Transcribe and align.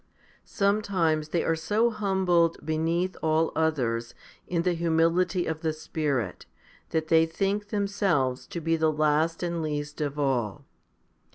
Sometimes 0.43 1.29
they 1.29 1.43
are 1.43 1.55
so 1.55 1.91
humbled 1.91 2.57
beneath 2.65 3.15
all 3.21 3.51
others 3.55 4.15
in 4.47 4.63
the 4.63 4.73
humility 4.73 5.45
of 5.45 5.61
the 5.61 5.73
Spirit, 5.73 6.47
that 6.89 7.09
they 7.09 7.27
think 7.27 7.67
themselves 7.67 8.47
to 8.47 8.59
be 8.59 8.75
the 8.75 8.91
last 8.91 9.43
and 9.43 9.61
least 9.61 10.01
of 10.01 10.17
all. 10.17 10.65